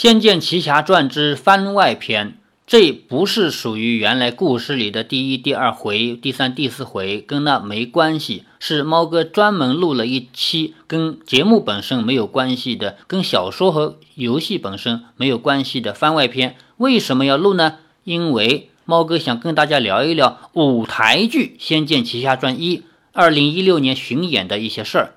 [0.00, 8.44] 仙剑奇侠传》之番外篇，这不是属于原来故事里的第一、第二回、第三、第四回，跟那没关系。
[8.60, 16.54] 是猫哥专门录了一期跟节目本身没有关系的，跟小说和游戏本身没有关系的番外篇。
[16.76, 17.78] 为什么要录呢？
[18.04, 22.78] 因为猫哥想跟大家聊一聊舞台剧《仙剑奇侠传一》
[23.12, 25.14] 二零一六年巡演的一些事儿。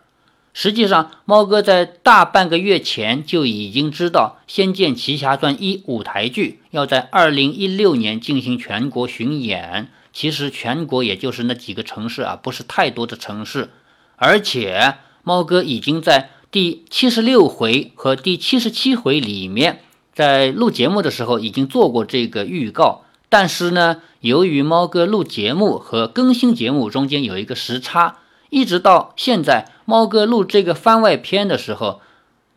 [0.54, 9.90] 实际上，猫哥在大半个月前就已经知道《仙剑奇侠传一》舞台剧要在二零一六年进行全国巡演。
[10.12, 13.70] 其实全国也就是那几个城市啊，不是太多的城市。
[14.18, 19.80] 而且猫哥已经在第七十六回和第七十七回里面，
[20.14, 23.06] 在录节目的时候已经做过这个预告。
[23.30, 28.18] 但是呢，由于猫哥录节目和更新节目中间有一个时差。
[28.50, 32.00] 一直到现在，猫哥录这个番外篇的时候，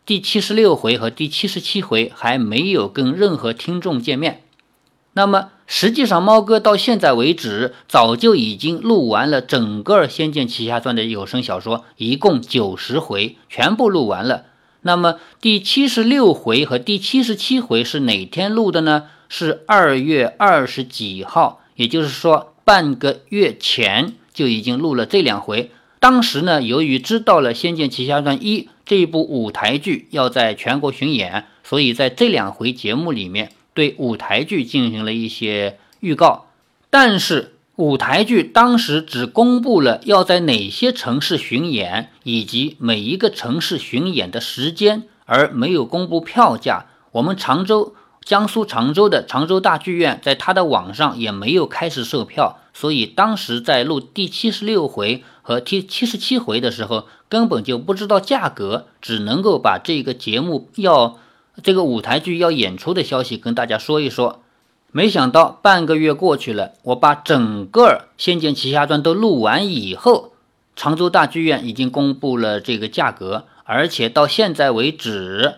[0.05, 4.43] 第七十六回和第七十七回还没有跟任何听众见面。
[5.11, 14.45] 那么，实际上猫哥到现在为止，早就已经录完了整个《仙剑奇侠传》的有声小说，一共九十回，全部录完了。
[14.83, 19.07] 那么，第七十六回和第七十七回是哪天录的呢？
[19.27, 25.71] 是二月二十几号，也就是说半个月前就已经录了这两回。
[26.05, 36.45] 当时呢，由于知道了《仙剑奇侠传一》这一部舞台剧要在全国巡演，所以在这两回节目里面对舞台剧进行了一些预告。
[36.91, 46.85] 但是舞台剧当时只公布了要在哪些城市巡演，以及每一个城市巡演的时间，而没有公布票价。
[47.13, 47.95] 我们常州。
[48.23, 61.19] 江苏常州的常州大剧院，在它的网上也没有开始售票，所以当时在录第七十六回和第七十七回的时候，根本就不知道价格，只能够把这个节目要
[61.61, 64.41] 这个舞台剧要演出的消息跟大家说一说。
[64.91, 67.83] 没想到半个月过去了，我把整个
[68.17, 70.33] 《仙剑奇侠传》都录完以后，
[70.75, 75.57] 常州大剧院已经公布了这个价格，而且到现在为止。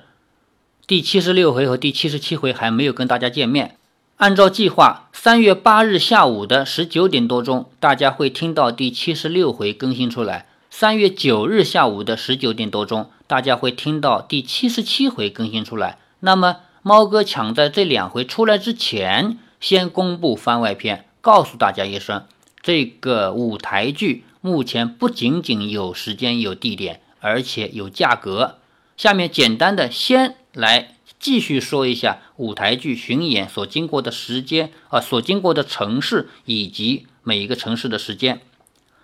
[0.86, 3.77] 第七十六回和第七十七回还没有跟大家见面。
[4.18, 16.00] 按照计划，三月八日下午的十九点多钟，大家会听到第七十六回更新出来；三月九日下午的十九点多钟，大家会听到第七十七回更新出来。
[16.22, 22.24] 那么，猫哥抢在这两回出来之前，先公布番外篇，告诉大家一声：
[22.64, 28.56] 这个舞台剧目前不仅仅有时间、有地点，而且有价格。
[28.98, 30.38] 下面简单的先。
[30.54, 38.42] 来继续说一下舞台剧巡演所经过的时间啊，所经过的城市以及每一个城市的时间。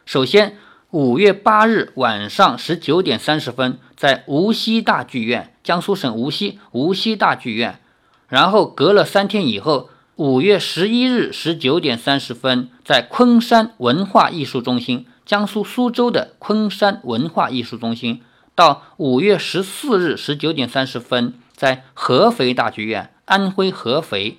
[0.05, 0.57] 首先，
[0.91, 7.79] 五月八日晚上十九点三十分，在无锡大剧院，江苏省无锡无锡大剧院。
[8.27, 18.21] 然后隔了三天以后，五月十一日十九点三十分，在昆山文化艺术中心，江苏苏州的昆山文化艺术中心。
[18.55, 21.33] 到五月十四日十九点三十分。
[21.55, 24.37] 在合肥大剧院，安徽合肥；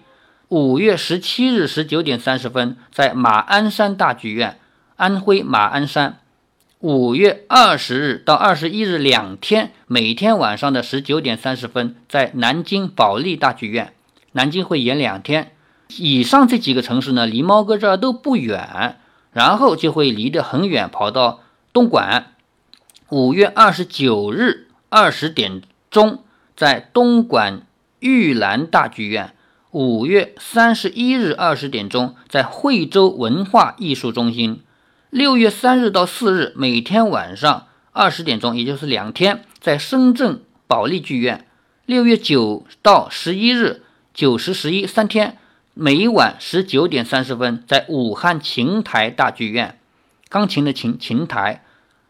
[0.48, 4.58] 五月十七日十九点三十分，在马鞍山大剧院，
[4.97, 6.19] 安徽马鞍山；
[6.80, 13.94] 五月二十日到二十一日两天，每天晚上的十九点三十分，在南京保利大剧院，
[14.32, 15.52] 南京会演两天。
[15.96, 18.98] 以上这几个城市呢，离猫哥这儿都不远，
[19.32, 21.41] 然后就会离得很远，跑到
[21.72, 22.32] 东莞。
[23.10, 26.25] 五月二十九日二十点钟。
[26.56, 27.62] 在东莞
[27.98, 29.34] 玉兰大剧院，
[29.72, 34.60] 五月三十一日二十点钟，在惠州文化艺术中心；
[35.10, 41.41] 六月三日到四日，每天晚上二十点钟，也就是两天，在深圳保利剧院；
[41.87, 43.82] 六月九到十一日，
[44.12, 45.37] 九时十一三天，
[45.75, 49.76] 每晚十九点三十分，在武汉琴台大剧院，
[50.28, 51.62] 钢琴的琴琴台；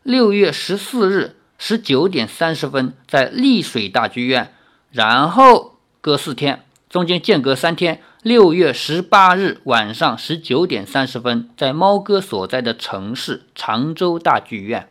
[0.03, 1.37] 六月十四日。
[1.67, 4.53] 十九点三十分在丽水大剧院，
[4.91, 8.03] 然后隔四天，中间间隔三天。
[8.22, 14.91] 六月十八日晚上十九点三十分，在猫哥所在的城市常州大剧院。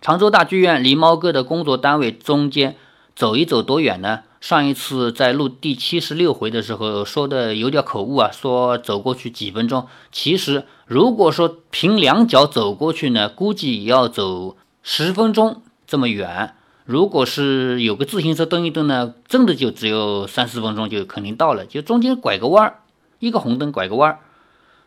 [0.00, 2.76] 常州大剧院离猫哥的工作单位中间
[3.14, 4.20] 走一走多远呢？
[4.40, 9.86] 上一次在录第七十六回的时候说的有点口误啊，说走过去几分钟。
[10.10, 14.56] 其实如果说凭两脚走过去呢，估计也要走。
[14.86, 16.52] 十分钟这么远，
[16.84, 21.64] 如果是有个自行车蹬一蹬呢，真的就只有三四分钟就肯定到了。
[21.64, 22.80] 就中间拐个弯儿，
[23.18, 24.18] 一个红灯拐个弯儿，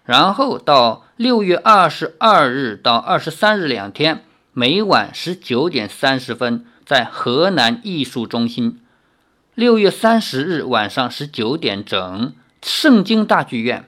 [0.06, 4.24] 然后到六月二十二日到二十三日两天，
[4.54, 8.78] 每晚十九点三十分在河南艺术中心；
[9.56, 13.82] 六月三十日晚上十九点整，圣经大剧院；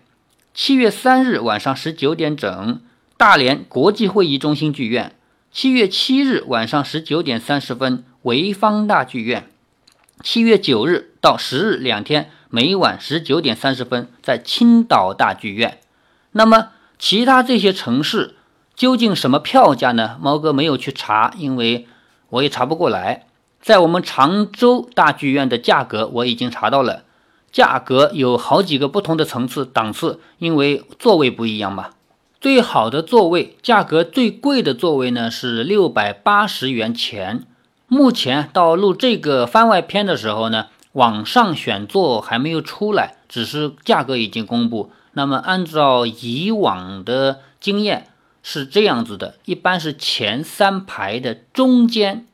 [0.55, 2.81] 七月三日晚上十九点整，
[3.15, 5.11] 大连国际会议中心剧院；
[5.51, 9.45] 七月七日晚上十九点三十分，潍坊大剧院；
[10.21, 15.79] 七月九日到十日两天，每晚十九点三十分在青岛大剧院。
[16.33, 16.69] 那么
[16.99, 18.35] 其他这些城市
[18.75, 20.17] 究竟什么票价呢？
[20.21, 21.87] 猫哥没有去查，因为
[22.29, 23.25] 我也查不过来。
[23.59, 27.03] 在我们常州大剧院的价格我已经查到了，
[27.51, 31.89] 价格有好几个不同的层次档次，因为座位不一样嘛。
[32.41, 37.43] 最好的座位，价格最贵的座位呢是六百八十元钱。
[37.87, 44.89] 目前到录这个番外篇的时候呢，网上选座还没有出来，只是价格已经公布。
[45.11, 48.07] 那么按照以往的经验
[48.41, 52.25] 是这样子的，一般是前三排的中间。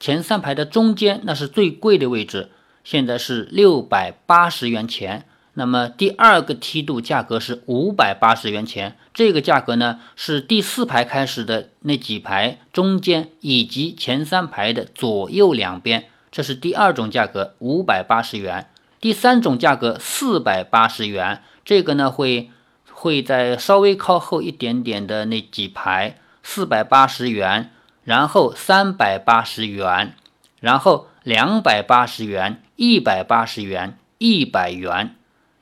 [0.00, 2.50] 前三排的中间，那是最贵的位置，
[2.82, 5.24] 现在是六百八十元钱。
[5.54, 18.68] 那么第二个梯度价格是五百八十元钱，这个价格呢是第四排开始的那几排中间以及前三排的左右两边，这是第二种价格，五百八十元。
[19.00, 22.50] 第三种价格四百八十元，这个呢会
[22.90, 27.70] 会在稍微靠后一点点的那几排，四百八十元。
[28.04, 30.16] 然后三百八十元，
[30.58, 35.14] 然后两百八十元，一百八十元，一百元。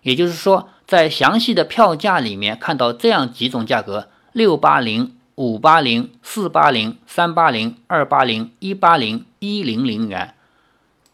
[0.02, 10.34] 也就是说，在详细的票价里面看到这样几种价格：六八零、五八零、四八零、三八零、二八零、一八零、一零零元。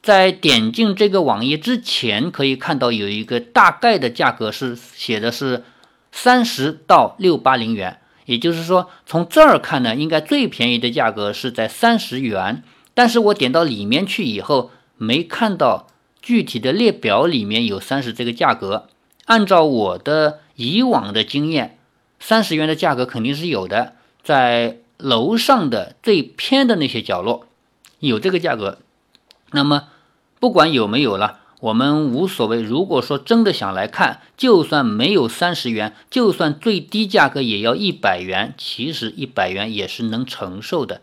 [0.02, 5.64] 在点进这个网页之前，可以看到有一个大概的价格是写的是
[6.12, 7.98] 三十到六八零元。
[8.24, 12.62] 也就是说，从这儿看呢，应该最便宜的价格是在三十元。
[12.94, 15.88] 但是我点到里面去以后，没看到
[16.26, 18.88] 具体的列表里面有三十这个价格。
[19.26, 21.78] 按照我的以往的经验，
[22.18, 23.92] 三十元的价格肯定是有的，
[24.24, 27.46] 在楼上的最偏的那些角落
[28.00, 28.78] 有这个价格。
[29.52, 29.84] 那么
[30.40, 31.42] 不管有没有了。
[31.60, 32.60] 我们无所谓。
[32.60, 41.00] 如果说真的想来看，就算没有三十元，就算最低价格也要一百元，其实一百元也是能承受的。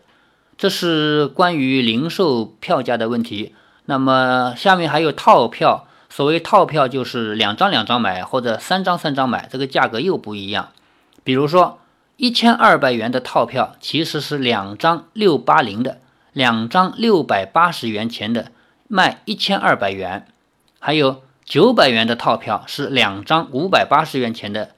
[0.56, 3.52] 这是关于零售票价的问题。
[3.86, 10.70] 那么下面还有套票，所谓套票就是两张两张买或者三张三张买，这个价格又不一样。
[11.22, 11.78] 比如说
[12.16, 15.98] 一千二百元的套票其实是两张六八零的，
[16.32, 18.52] 两张六百八十元钱的
[18.88, 20.26] 卖一千二百元。
[20.78, 24.70] 还有九百元的套票是两张五百八十元钱的，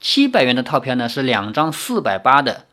[0.00, 2.64] 七百元的套票呢是两张四百八的，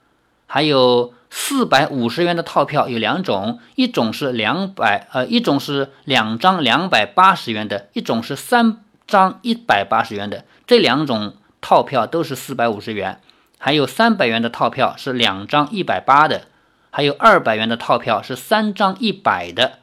[0.45, 13.19] 还有四百五十元的套票有两种，一种是两百呃，一种是两张两百八十元的，一种是三张一百八十元的，这两种套票都是四百五十元。
[13.57, 16.43] 还有三百元的套票是两张一百八的，
[16.91, 19.79] 还有二百元的套票是三张一百的。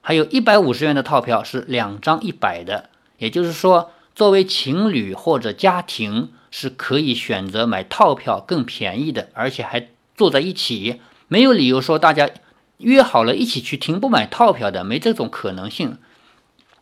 [0.00, 12.30] 还有一百五十元的套票是两张一百的，也就是说，作为情侣或者家庭是可以选择买套票更便宜的，而且还坐在一起，没有理由说大家
[12.78, 15.98] 约好了一起去听不买套票的，没这种可能性。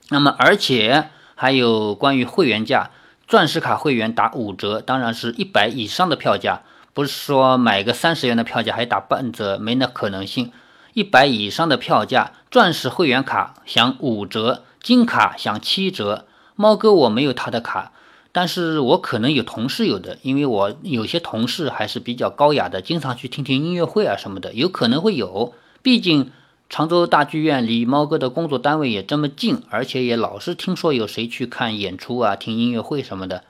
[0.09, 2.91] 那么，而且还有关于会员价，
[3.27, 6.63] 钻石卡会员打五折，当然是一百以上的票价，
[6.93, 10.53] 不是说买个三十元的票价还打半折，没那可能性。
[10.93, 16.27] 一百以上的票价，钻石会员卡享五折，金卡享七折。
[16.55, 17.93] 猫哥我没有他的卡，
[18.33, 25.53] 但是我可能有同事有的，因为我有些同事还是比较高雅的，经常去听听音乐会啊什么的，有可能会有。
[25.83, 26.31] 毕竟
[26.71, 33.45] 常州大剧院离猫哥的工作单位也这么近，而且也老是听说有谁去看演出啊、听音乐会什么的。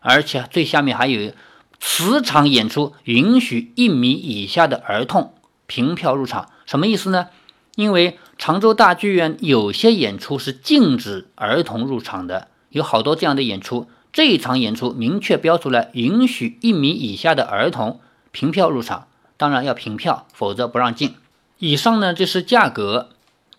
[0.00, 1.32] 而且最下面还有，
[1.80, 5.34] 此场演出允许一米以下的儿童
[5.66, 6.50] 凭票入场。
[6.64, 7.26] 什么意思呢？
[7.74, 13.88] 因为常州大剧院有些演出是禁止儿童入场的，有好多这样的演出。
[14.18, 18.00] 这一场演出明确标出来，允许一米以下的儿童
[18.32, 19.06] 凭票入场，
[19.36, 21.14] 当然要凭票，否则不让进。
[21.58, 23.10] 以上呢，这是价格，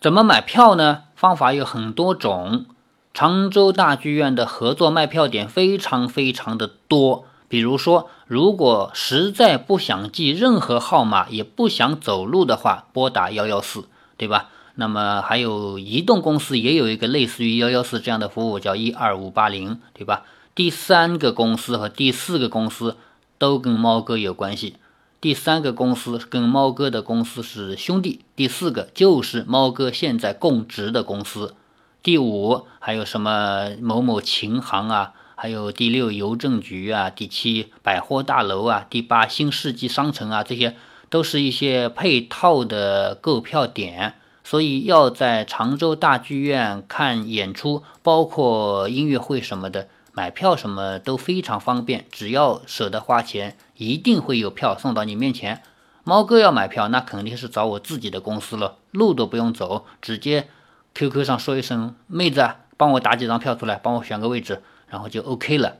[0.01, 1.03] 怎么买票呢？
[1.15, 2.65] 方法有很多种。
[3.13, 7.23] 常州大剧院的合作卖票点非常非常的多。
[7.47, 13.87] 比如说，如果实在不想记任何号码，也不想走路的话，拨打幺幺四，
[14.17, 14.49] 对吧？
[14.75, 20.23] 那么还有移动公司也有一个类似于幺幺四这样的服务，叫一二五八零，对吧？
[20.59, 22.97] 第三个公司和第四个公司
[23.37, 24.75] 都跟猫哥有关系。
[25.21, 31.55] 第三个公司跟猫哥的公司是兄弟，第四个就是猫哥现在供职的公司。
[32.03, 40.75] 第五还有什么某某琴行啊，还有第六邮政局啊，第七百货大楼啊，第八新世纪商城啊，这些
[41.09, 44.15] 都是一些配套的购票点。
[44.43, 52.05] 所以要在常州大剧院看演出，包括音乐会什么的，买票什么都非常方便。
[52.11, 55.61] 只要舍得花钱，一定会有票送到你面前。
[56.03, 60.47] 猫哥要买票，那肯定是找我自己的公司了，路都不用走，直接
[60.95, 65.75] QQ 上说一声“妹子，啊帮我打几张票出来，帮我选个位置”，然后就 OK 了。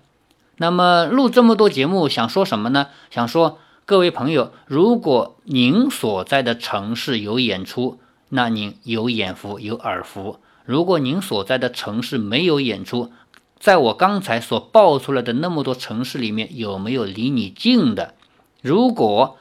[0.57, 2.87] 那么录这么多节目，想说什么呢？
[3.09, 10.39] 想说各位朋友，如果您所在的城市有演出，那您有眼福有耳福。
[10.65, 13.11] 如果您所在的城市没有演出，
[13.59, 18.13] 在我刚才所报出来的那么多城市里面，有没有离你近的？
[18.61, 19.37] 如果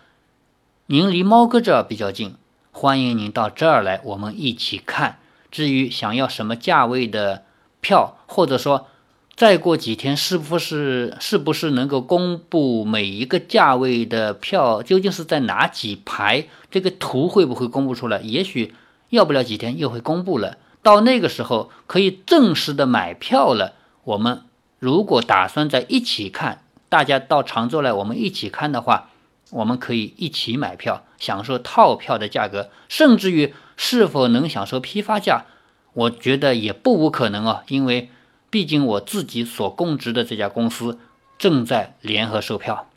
[0.86, 2.34] 您离猫哥这儿比较近，
[2.72, 5.20] 欢迎您到这儿来，我们一起看。
[5.52, 7.44] 至于想要什么价位的
[7.80, 8.88] 票，或者说
[9.36, 16.48] 再过几天是不是是不是能够公布每一个价位的票究竟是在哪几排？
[16.72, 18.20] 这个图会不会公布出来？
[18.22, 18.74] 也许
[19.10, 20.58] 要不了几天又会公布了。
[20.82, 23.74] 到那个时候可以正式的买票了。
[24.08, 24.42] 我们
[24.78, 29.10] 如果打算在一起看，大家到常州来，我们一起看的话。
[29.50, 35.46] 我们可以一起买票，享受套票的价格，甚至于是否能享受批发价，
[35.94, 37.62] 我觉得也不无可能啊。
[37.68, 38.10] 因为
[38.50, 40.98] 毕竟我自己所供职的这家公司
[41.38, 42.90] 正在联合售票。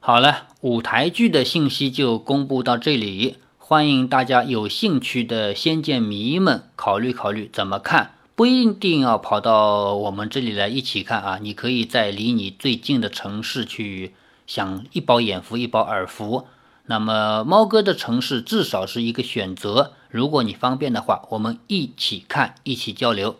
[0.00, 14.14] 好了，舞台剧的信息就公布到这里，欢迎大家有兴趣的仙剑迷们考虑考虑怎么看，不一定要跑到我们这里来一起看啊，你可以在离你最近的城市去。
[14.46, 16.46] 想一饱眼福，一饱耳福，
[16.86, 19.90] 那么猫哥的城市至少是一个选择。
[20.08, 23.34] 如果你方便的话，我们一起看，一起交流。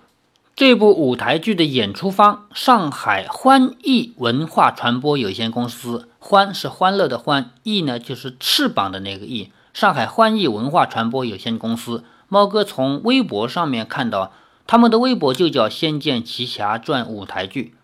[0.57, 6.09] 这部舞台剧的演出方，上海欢艺文化传播有限公司。
[6.19, 9.53] 欢是欢乐的欢，艺呢就是翅膀的那个艺。
[9.73, 14.33] 上海欢艺文化传播有限公司，猫哥从微博上面看到，
[14.69, 17.75] 他们的微博就叫《仙剑奇侠传》舞台剧。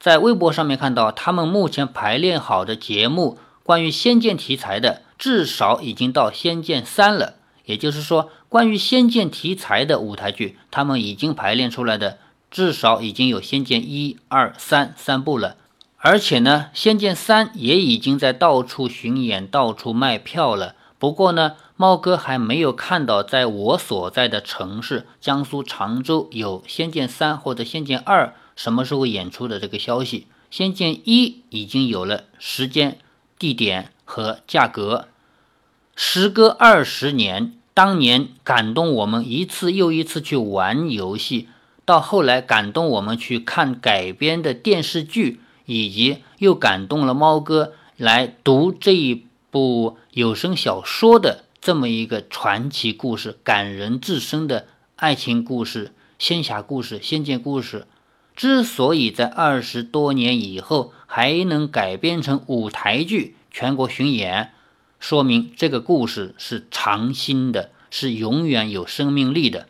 [0.00, 7.34] 在微博上面看到，他们目前排练好的节目，关于仙剑题材的，至少已经到仙剑三了。
[7.66, 12.18] 也就是说，关于仙剑题材的舞台剧，他们已经排练出来的，
[12.50, 15.54] 至少已经有仙剑一二三三部了。
[15.98, 20.74] 而且呢，仙剑三也已经在到处巡演、到处卖票了。
[20.98, 28.34] 不过呢，猫哥还没有看到在我所在的城市江苏常州有仙剑三或者仙剑二。
[28.56, 30.20] 什么时候演出的这个消息？
[30.50, 32.98] 《仙剑一》已经有了时间、
[33.38, 35.08] 地点和价格。
[35.94, 41.48] 时隔二十年，当年感动我们一次又一次去玩游戏，
[41.84, 57.88] 到后来感动我们去看改编的电视剧，以及又感动了猫哥来读这一部有声小说的这么一个传奇故事、感人至深的爱情故事、仙侠故事、仙剑故事。
[58.36, 64.52] 之所以在二十多年以后还能改编成舞台剧、全国巡演，
[65.00, 69.66] 说明这个故事是长新的，是永远有生命力的。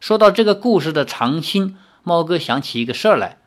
[0.00, 3.38] 说到这个故事的长新，猫哥想起一个事儿来。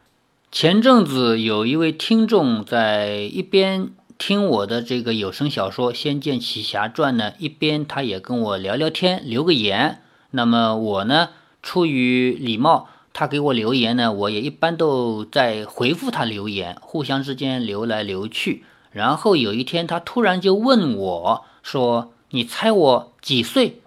[0.52, 10.02] 前阵子有一位听众在一边听我的这个有声小说《仙剑奇侠传》呢，一边他也跟我聊聊天，留个言。
[10.32, 11.30] 那么我呢，
[11.62, 12.90] 出于礼貌。
[13.14, 18.64] 他给我留言呢，我也一般都在回复他留言，互相之间留来留去。
[18.92, 23.82] 然后有一天，他突然就问我说：“你猜我几岁？”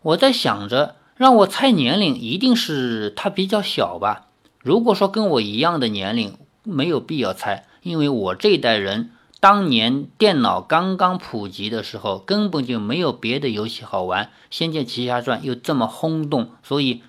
[0.00, 4.28] 我在想着，让我猜年龄，一定是他比较小吧。
[4.60, 9.10] 如果说跟我一样的年龄，没有必要猜，因为我这一代人，
[9.42, 17.02] 当年电脑刚刚普及的时候，根本就没有别的游戏好玩，《仙剑奇侠传》又这么轰动，所以。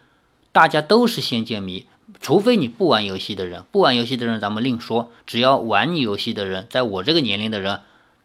[0.52, 1.86] 大家都是仙剑迷，
[2.20, 5.12] 除非你不玩游戏的人，不玩游戏的人咱们另说。
[5.28, 7.82] 只要玩游戏的人，在我这个年龄的人，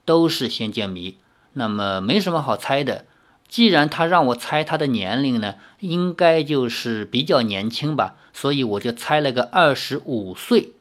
[0.07, 1.19] 都是仙剑迷。
[1.53, 3.05] 那么没什么好猜的。
[3.47, 10.73] 既然他让我猜他的年龄呢，应该就是比较年轻吧，所以我就猜了个二十五岁。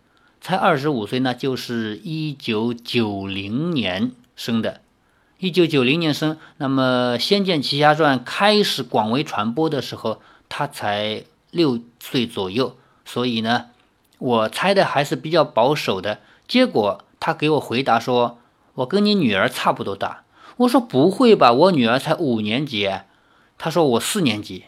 [0.41, 4.81] 才二十五岁，那就是一九九零年生的。
[5.39, 11.23] 一九九零年生，那么《仙剑奇侠传》开始广为传播的时候，他才。
[11.49, 12.75] 六岁左右，
[13.05, 13.67] 所以呢，
[14.19, 16.19] 我猜的还是比较保守的。
[16.45, 18.37] 结果他给我回答说
[18.75, 20.23] ：“我跟你女儿差不多大。”
[20.57, 22.91] 我说：“不会吧，我女儿才五年级。”
[23.57, 24.65] 他说：“我四年级。”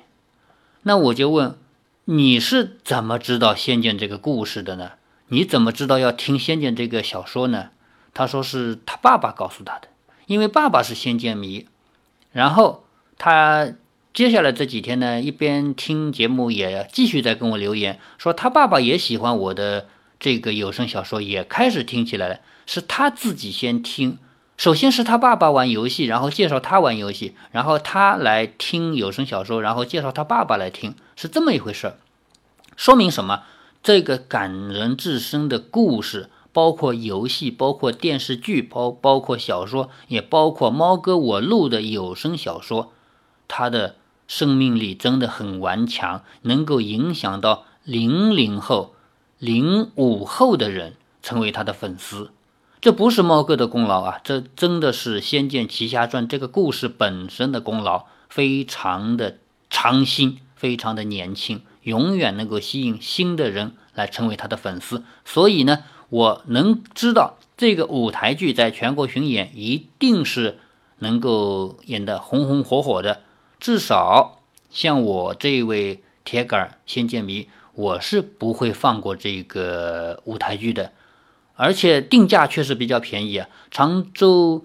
[0.84, 1.58] 那我就问
[2.06, 4.92] ：“你是怎么知道《仙剑》这个故事的呢？
[5.30, 7.70] 你怎么知道要听《仙剑》这个小说呢？
[8.14, 9.88] 他说是他爸爸告诉他的，
[10.26, 11.68] 因为爸爸是仙剑迷。
[12.32, 12.84] 然后
[13.18, 13.74] 他
[14.14, 19.88] 接下来这几天呢，一边听节目，也继续在跟我留言，说他爸爸也喜欢我的
[20.20, 22.40] 这个有声小说，也开始听起来了。
[22.66, 24.18] 是他自己先听，
[24.58, 31.94] 首先是他爸爸玩游戏，然后介绍他玩游戏，然后他来听有声小说，然后介绍他爸爸来听，是这么一回事。
[32.76, 33.44] 说明什么？
[33.82, 42.92] 这个感人至深的故事，包括游戏，包括电视剧，包包括小说，也包括猫哥我录的有声小说，
[43.48, 43.96] 它的
[44.28, 48.94] 生命力真的很顽强，能够影响到零零后、
[49.38, 52.32] 零五后的人成为他的粉丝。
[52.82, 59.38] 这不是猫哥的功劳啊，这真的是《仙剑奇侠传》这个故事本身的功劳，非常的
[59.70, 61.62] 长新，非常的年轻。
[61.90, 65.80] 永远能够吸引新的人来成为他的粉丝，所以呢，
[66.10, 70.60] 我能知道这个舞台剧在全国巡演一定是
[71.00, 73.22] 能够演得红红火火的。
[73.60, 80.92] 至少像我这位铁杆仙剑迷，我是不会放过这个舞台剧的。
[81.56, 84.64] 而且定价确实比较便宜啊，常州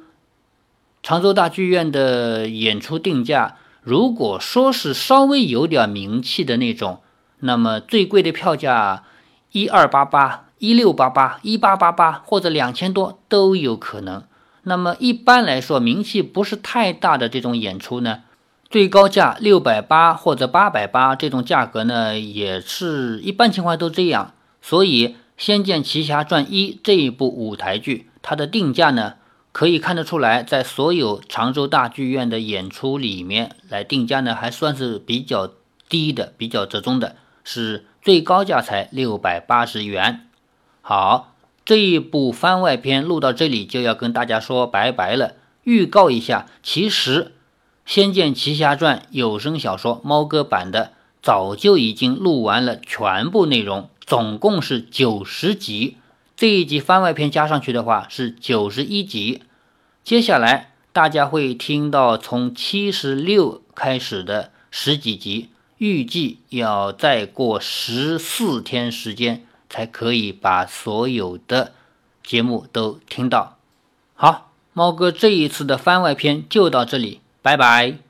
[1.02, 7.00] 常州大剧院的演出定价，如果说是稍微有点名气的那种。
[7.46, 9.04] 那么最贵的票价
[9.52, 14.22] 一二八八、一六八八、一八八八或者两千多都有可能。
[14.62, 18.22] 那么一般来说，名气不是太大的这种演出呢，
[18.70, 24.32] 最高价六百八或者八百八这种价格呢，也是一般情况都这样。
[24.62, 29.16] 所以《仙剑奇侠传一》这一部舞台剧，它的定价呢，
[29.52, 35.50] 可以看得出来，在所有常州大剧院的演出里面来定价呢，还算是比较
[35.90, 37.16] 低的，比较折中的。
[37.44, 40.26] 是最高价才六百八十元。
[40.80, 41.34] 好，
[41.64, 45.34] 这一部番外篇录到这里就要跟大家说拜拜了。
[45.62, 47.24] 预告一下，其实
[47.86, 55.96] 《仙剑奇侠传》有声小说猫哥版的早就已经录完了全部内容，总共是九十集。
[56.36, 59.42] 这一集番外篇加上去的话是九十一集。
[60.02, 65.48] 接下来大家会听到从七十六开始的十几集。
[65.84, 71.74] 预计要再过十四天时间，才可以把所有的
[72.22, 73.58] 节目都听到。
[74.14, 78.03] 好，猫哥这一次的番外篇就到这里，拜拜。